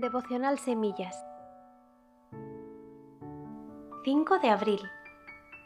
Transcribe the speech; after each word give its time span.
Devocional 0.00 0.60
Semillas 0.60 1.24
5 4.04 4.38
de 4.38 4.48
abril 4.48 4.80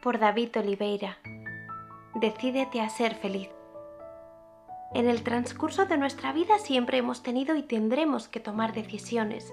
por 0.03 0.19
David 0.19 0.57
Oliveira 0.57 1.19
Decídete 2.15 2.81
a 2.81 2.89
ser 2.89 3.15
feliz. 3.15 3.50
En 4.95 5.07
el 5.07 5.23
transcurso 5.23 5.84
de 5.84 5.99
nuestra 5.99 6.33
vida 6.33 6.58
siempre 6.58 6.97
hemos 6.97 7.23
tenido 7.23 7.57
y 7.57 7.63
tendremos 7.63 8.29
que 8.29 8.41
tomar 8.41 8.73
decisiones, 8.73 9.53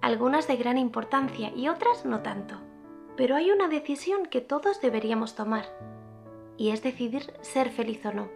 algunas 0.00 0.48
de 0.48 0.56
gran 0.56 0.76
importancia 0.76 1.52
y 1.54 1.68
otras 1.68 2.04
no 2.04 2.22
tanto. 2.22 2.56
Pero 3.16 3.36
hay 3.36 3.52
una 3.52 3.68
decisión 3.68 4.26
que 4.26 4.40
todos 4.40 4.80
deberíamos 4.80 5.36
tomar, 5.36 5.66
y 6.56 6.70
es 6.70 6.82
decidir 6.82 7.32
ser 7.42 7.70
feliz 7.70 8.04
o 8.04 8.12
no, 8.12 8.28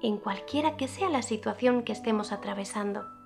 en 0.00 0.16
cualquiera 0.16 0.78
que 0.78 0.88
sea 0.88 1.10
la 1.10 1.20
situación 1.20 1.82
que 1.82 1.92
estemos 1.92 2.32
atravesando. 2.32 3.17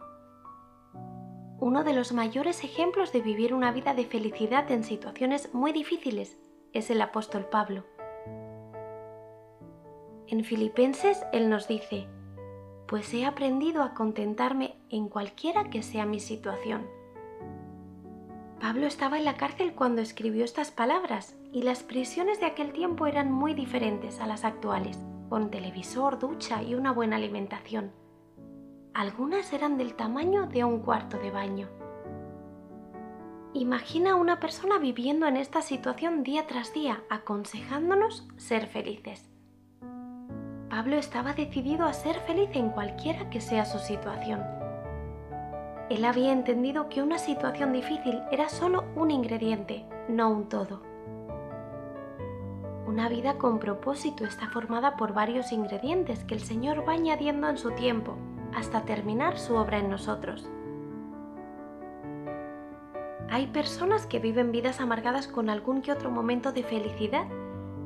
Uno 1.63 1.85
de 1.85 1.93
los 1.93 2.13
mayores 2.13 2.65
ejemplos 2.65 3.13
de 3.13 3.21
vivir 3.21 3.55
una 3.55 3.71
vida 3.71 3.95
de 3.95 4.05
felicidad 4.05 4.69
en 4.73 4.83
situaciones 4.83 5.55
muy 5.55 5.71
difíciles 5.71 6.37
es 6.73 6.91
el 6.91 7.01
apóstol 7.01 7.45
Pablo. 7.45 7.85
En 10.27 10.43
Filipenses 10.43 11.25
él 11.33 11.49
nos 11.49 11.69
dice, 11.69 12.09
pues 12.89 13.15
he 13.15 13.25
aprendido 13.25 13.85
a 13.85 13.95
contentarme 13.95 14.75
en 14.91 15.09
cualquiera 15.09 15.71
que 15.71 15.85
sea 15.85 16.05
mi 16.05 16.19
situación. 16.19 16.85
Pablo 18.61 18.89
estaba 18.89 19.19
en 19.19 19.25
la 19.25 19.37
cárcel 19.37 19.73
cuando 19.77 20.03
escribió 20.03 20.45
estas 20.45 20.73
palabras 20.73 21.37
y 21.53 21.63
las 21.63 21.85
prisiones 21.85 22.41
de 22.41 22.47
aquel 22.47 22.73
tiempo 22.73 23.07
eran 23.07 23.31
muy 23.31 23.55
diferentes 23.55 24.19
a 24.19 24.27
las 24.27 24.45
actuales, 24.45 24.99
con 25.29 25.49
televisor, 25.53 26.19
ducha 26.19 26.61
y 26.61 26.75
una 26.75 26.91
buena 26.91 27.15
alimentación. 27.15 28.02
Algunas 28.95 29.55
eran 29.55 29.79
del 29.79 29.95
tamaño 29.95 30.47
de 30.49 30.65
un 30.65 30.81
cuarto 30.81 31.19
de 31.19 31.31
baño. 31.31 31.71
Imagina 33.55 34.17
una 34.17 34.39
persona 34.39 34.79
viviendo 34.79 35.27
en 35.27 35.39
esta 35.39 35.63
situación 35.63 36.23
día 36.23 36.47
tras 36.47 36.75
día, 36.75 37.03
aconsejándonos 37.09 38.29
ser 38.37 38.67
felices. 38.67 39.31
Pablo 40.69 40.97
estaba 40.97 41.33
decidido 41.33 41.87
a 41.87 41.95
ser 41.95 42.21
feliz 42.21 42.51
en 42.53 42.69
cualquiera 42.69 43.31
que 43.31 43.41
sea 43.41 43.65
su 43.65 43.79
situación. 43.79 44.43
Él 45.89 46.05
había 46.05 46.31
entendido 46.31 46.91
que 46.91 47.03
una 47.03 47.17
situación 47.17 47.73
difícil 47.73 48.21
era 48.31 48.51
solo 48.51 48.85
un 48.95 49.11
ingrediente, 49.11 49.87
no 50.09 50.29
un 50.31 50.51
todo. 50.51 50.83
Una 52.87 53.09
vida 53.09 53.39
con 53.39 53.59
propósito 53.59 54.27
está 54.27 54.49
formada 54.49 54.97
por 54.97 55.15
varios 55.15 55.51
ingredientes 55.51 56.25
que 56.25 56.35
el 56.35 56.41
Señor 56.41 56.87
va 56.87 56.93
añadiendo 56.93 57.49
en 57.49 57.57
su 57.57 57.71
tiempo 57.71 58.19
hasta 58.55 58.83
terminar 58.83 59.39
su 59.39 59.55
obra 59.55 59.79
en 59.79 59.91
nosotros. 59.91 60.49
Hay 63.31 63.47
personas 63.47 64.07
que 64.07 64.19
viven 64.19 64.53
vidas 64.53 64.81
amargadas 64.81 65.27
con 65.27 65.49
algún 65.49 65.81
que 65.81 65.93
otro 65.93 66.11
momento 66.11 66.53
de 66.53 66.63
felicidad 66.63 67.27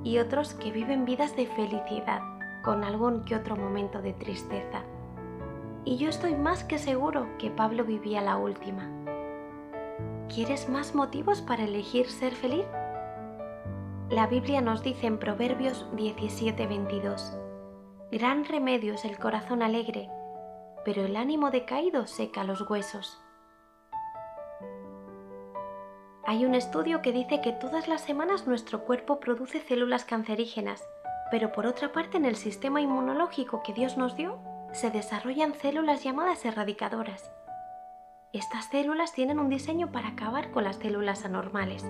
y 0.03 0.19
otros 0.19 0.55
que 0.55 0.72
viven 0.72 1.05
vidas 1.05 1.37
de 1.37 1.47
felicidad 1.47 2.20
con 2.64 2.83
algún 2.83 3.25
que 3.25 3.37
otro 3.37 3.56
momento 3.56 4.03
de 4.03 4.12
tristeza. 4.12 4.83
Y 5.84 5.98
yo 5.98 6.09
estoy 6.09 6.34
más 6.34 6.64
que 6.64 6.78
seguro 6.78 7.28
que 7.39 7.50
Pablo 7.50 7.84
vivía 7.84 8.20
la 8.22 8.37
última. 8.37 8.91
¿Quieres 10.28 10.69
más 10.69 10.97
motivos 10.97 11.42
para 11.42 11.62
elegir 11.62 12.11
ser 12.11 12.34
feliz? 12.34 12.67
La 14.11 14.27
Biblia 14.27 14.61
nos 14.61 14.83
dice 14.83 15.06
en 15.06 15.19
Proverbios 15.19 15.87
17:22, 15.94 17.39
Gran 18.11 18.44
remedio 18.44 18.94
es 18.94 19.05
el 19.05 19.17
corazón 19.19 19.62
alegre 19.62 20.09
pero 20.87 21.05
el 21.05 21.17
ánimo 21.17 21.51
decaído 21.51 22.06
seca 22.06 22.45
los 22.45 22.61
huesos. 22.70 23.20
Hay 26.25 26.45
un 26.45 26.55
estudio 26.55 27.03
que 27.03 27.11
dice 27.11 27.41
que 27.41 27.51
todas 27.51 27.89
las 27.89 28.03
semanas 28.03 28.47
nuestro 28.47 28.84
cuerpo 28.84 29.19
produce 29.19 29.61
células 29.61 30.05
cancerígenas, 30.05 30.87
pero 31.33 31.50
por 31.50 31.66
otra 31.66 31.91
parte 31.91 32.19
en 32.19 32.25
el 32.25 32.37
sistema 32.37 32.81
inmunológico 32.81 33.65
que 33.65 33.72
Dios 33.72 33.97
nos 33.97 34.15
dio 34.15 34.38
se 34.72 34.93
desarrollan 34.93 35.55
células 35.55 36.05
llamadas 36.05 36.44
erradicadoras. 36.44 37.33
Estas 38.33 38.66
células 38.66 39.12
tienen 39.12 39.41
un 39.41 39.49
diseño 39.49 39.91
para 39.91 40.10
acabar 40.10 40.53
con 40.53 40.62
las 40.62 40.77
células 40.77 41.25
anormales. 41.25 41.84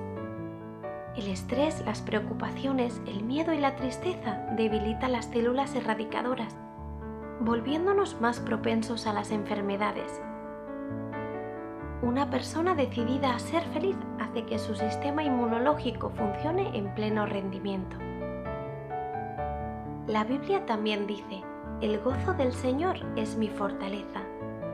El 1.17 1.29
estrés, 1.29 1.85
las 1.85 2.01
preocupaciones, 2.01 2.99
el 3.07 3.25
miedo 3.25 3.53
y 3.53 3.59
la 3.59 3.77
tristeza 3.77 4.47
debilitan 4.57 5.13
las 5.13 5.27
células 5.27 5.75
erradicadoras 5.75 6.57
volviéndonos 7.41 8.21
más 8.21 8.41
propensos 8.41 9.07
a 9.07 9.13
las 9.13 9.31
enfermedades. 9.31 10.23
Una 12.03 12.31
persona 12.31 12.75
decidida 12.75 13.35
a 13.35 13.39
ser 13.39 13.65
feliz 13.69 13.97
hace 14.21 14.45
que 14.45 14.59
su 14.59 14.75
sistema 14.75 15.23
inmunológico 15.23 16.11
funcione 16.11 16.77
en 16.77 16.95
pleno 16.95 17.27
rendimiento. 17.27 17.97
La 20.07 20.25
Biblia 20.25 20.67
también 20.67 21.07
dice, 21.07 21.43
el 21.81 21.99
gozo 22.01 22.35
del 22.35 22.53
Señor 22.53 22.97
es 23.17 23.37
mi 23.37 23.49
fortaleza. 23.49 24.23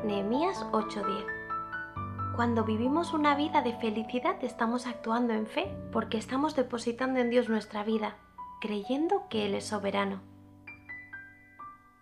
Nehemías 0.05 0.67
8:10. 0.73 1.25
Cuando 2.37 2.65
vivimos 2.65 3.13
una 3.13 3.35
vida 3.35 3.63
de 3.63 3.75
felicidad 3.75 4.37
estamos 4.43 4.87
actuando 4.87 5.33
en 5.33 5.47
fe 5.47 5.75
porque 5.93 6.19
estamos 6.19 6.57
depositando 6.57 7.21
en 7.21 7.31
Dios 7.31 7.49
nuestra 7.49 7.85
vida, 7.85 8.17
creyendo 8.61 9.29
que 9.29 9.47
Él 9.47 9.55
es 9.55 9.65
soberano. 9.65 10.32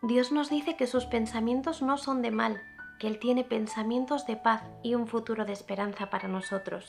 Dios 0.02 0.32
nos 0.32 0.48
dice 0.48 0.76
que 0.76 0.86
sus 0.86 1.04
pensamientos 1.04 1.82
no 1.82 1.98
son 1.98 2.22
de 2.22 2.30
mal, 2.30 2.62
que 2.98 3.06
Él 3.06 3.18
tiene 3.18 3.44
pensamientos 3.44 4.26
de 4.26 4.36
paz 4.36 4.62
y 4.82 4.94
un 4.94 5.06
futuro 5.06 5.44
de 5.44 5.52
esperanza 5.52 6.08
para 6.08 6.26
nosotros. 6.26 6.88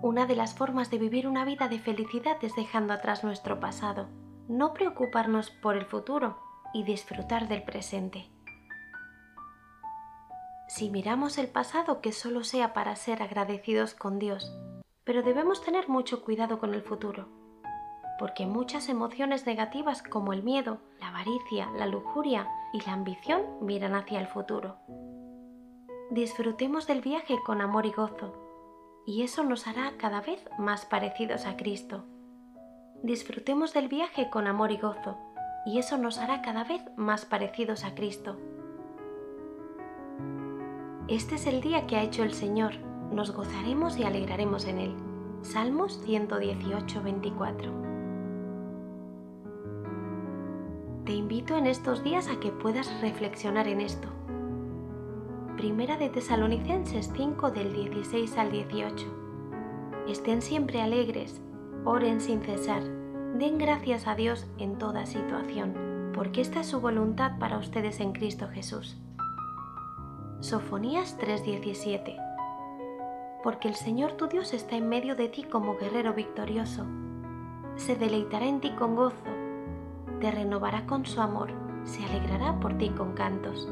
Una 0.00 0.26
de 0.26 0.36
las 0.36 0.54
formas 0.54 0.90
de 0.92 0.98
vivir 0.98 1.26
una 1.26 1.44
vida 1.44 1.66
de 1.66 1.80
felicidad 1.80 2.36
es 2.42 2.54
dejando 2.54 2.94
atrás 2.94 3.24
nuestro 3.24 3.58
pasado, 3.58 4.08
no 4.46 4.72
preocuparnos 4.74 5.50
por 5.50 5.76
el 5.76 5.86
futuro 5.86 6.38
y 6.72 6.84
disfrutar 6.84 7.48
del 7.48 7.64
presente. 7.64 8.30
Si 10.68 10.88
miramos 10.88 11.36
el 11.36 11.48
pasado, 11.48 12.00
que 12.00 12.12
solo 12.12 12.44
sea 12.44 12.72
para 12.74 12.94
ser 12.94 13.22
agradecidos 13.24 13.94
con 13.94 14.20
Dios, 14.20 14.54
pero 15.02 15.24
debemos 15.24 15.64
tener 15.64 15.88
mucho 15.88 16.22
cuidado 16.22 16.60
con 16.60 16.74
el 16.74 16.82
futuro 16.82 17.39
porque 18.20 18.44
muchas 18.44 18.90
emociones 18.90 19.46
negativas 19.46 20.02
como 20.02 20.34
el 20.34 20.42
miedo, 20.42 20.76
la 21.00 21.08
avaricia, 21.08 21.70
la 21.74 21.86
lujuria 21.86 22.46
y 22.70 22.82
la 22.82 22.92
ambición 22.92 23.40
miran 23.62 23.94
hacia 23.94 24.20
el 24.20 24.26
futuro. 24.26 24.76
Disfrutemos 26.10 26.86
del 26.86 27.00
viaje 27.00 27.38
con 27.46 27.62
amor 27.62 27.86
y 27.86 27.92
gozo, 27.92 28.34
y 29.06 29.22
eso 29.22 29.42
nos 29.42 29.66
hará 29.66 29.94
cada 29.96 30.20
vez 30.20 30.44
más 30.58 30.84
parecidos 30.84 31.46
a 31.46 31.56
Cristo. 31.56 32.04
Disfrutemos 33.02 33.72
del 33.72 33.88
viaje 33.88 34.28
con 34.28 34.46
amor 34.46 34.70
y 34.70 34.76
gozo, 34.76 35.16
y 35.64 35.78
eso 35.78 35.96
nos 35.96 36.18
hará 36.18 36.42
cada 36.42 36.64
vez 36.64 36.82
más 36.96 37.24
parecidos 37.24 37.84
a 37.84 37.94
Cristo. 37.94 38.36
Este 41.08 41.36
es 41.36 41.46
el 41.46 41.62
día 41.62 41.86
que 41.86 41.96
ha 41.96 42.02
hecho 42.02 42.22
el 42.22 42.34
Señor, 42.34 42.76
nos 43.10 43.30
gozaremos 43.30 43.96
y 43.96 44.04
alegraremos 44.04 44.66
en 44.66 44.78
él. 44.78 44.94
Salmos 45.40 46.02
118, 46.04 47.02
24. 47.02 47.89
Te 51.04 51.12
invito 51.12 51.56
en 51.56 51.66
estos 51.66 52.04
días 52.04 52.28
a 52.28 52.38
que 52.40 52.52
puedas 52.52 53.00
reflexionar 53.00 53.66
en 53.68 53.80
esto. 53.80 54.08
Primera 55.56 55.96
de 55.96 56.10
Tesalonicenses 56.10 57.10
5 57.16 57.50
del 57.50 57.72
16 57.72 58.36
al 58.36 58.52
18. 58.52 59.06
Estén 60.06 60.42
siempre 60.42 60.82
alegres, 60.82 61.40
oren 61.86 62.20
sin 62.20 62.42
cesar, 62.42 62.82
den 63.34 63.56
gracias 63.56 64.06
a 64.06 64.14
Dios 64.14 64.46
en 64.58 64.76
toda 64.76 65.06
situación, 65.06 66.12
porque 66.14 66.42
esta 66.42 66.60
es 66.60 66.66
su 66.66 66.82
voluntad 66.82 67.38
para 67.38 67.56
ustedes 67.56 67.98
en 68.00 68.12
Cristo 68.12 68.48
Jesús. 68.52 68.98
Sofonías 70.40 71.16
3:17 71.18 72.14
Porque 73.42 73.68
el 73.68 73.74
Señor 73.74 74.12
tu 74.12 74.26
Dios 74.26 74.52
está 74.52 74.76
en 74.76 74.88
medio 74.88 75.16
de 75.16 75.28
ti 75.30 75.44
como 75.44 75.78
guerrero 75.78 76.12
victorioso. 76.12 76.84
Se 77.76 77.96
deleitará 77.96 78.46
en 78.46 78.60
ti 78.60 78.70
con 78.72 78.96
gozo 78.96 79.49
te 80.20 80.30
renovará 80.30 80.86
con 80.86 81.06
su 81.06 81.20
amor, 81.20 81.50
se 81.84 82.04
alegrará 82.04 82.60
por 82.60 82.76
ti 82.76 82.90
con 82.90 83.14
cantos. 83.14 83.68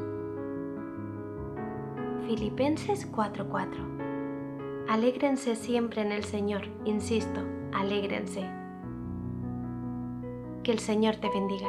Filipenses 2.26 3.06
4:4 3.10 4.86
Alégrense 4.88 5.54
siempre 5.54 6.00
en 6.00 6.12
el 6.12 6.24
Señor, 6.24 6.62
insisto, 6.86 7.40
alégrense. 7.72 8.48
Que 10.62 10.72
el 10.72 10.78
Señor 10.78 11.16
te 11.16 11.28
bendiga. 11.28 11.68